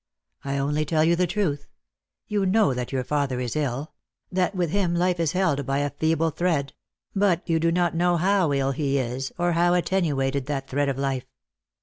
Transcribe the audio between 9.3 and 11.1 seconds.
or how attenuated that thread of